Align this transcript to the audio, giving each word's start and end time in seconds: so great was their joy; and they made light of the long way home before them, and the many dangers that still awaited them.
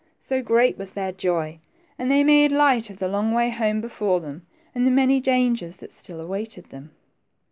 so 0.19 0.41
great 0.41 0.79
was 0.79 0.93
their 0.93 1.11
joy; 1.11 1.59
and 1.95 2.09
they 2.09 2.23
made 2.23 2.51
light 2.51 2.89
of 2.89 2.97
the 2.97 3.07
long 3.07 3.33
way 3.33 3.51
home 3.51 3.79
before 3.79 4.19
them, 4.19 4.43
and 4.73 4.87
the 4.87 4.89
many 4.89 5.19
dangers 5.21 5.75
that 5.77 5.91
still 5.93 6.19
awaited 6.19 6.65
them. 6.71 6.89